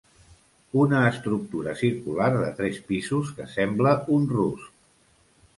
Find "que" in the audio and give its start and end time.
3.41-3.47